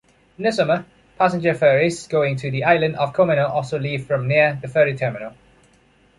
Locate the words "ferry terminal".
4.67-5.35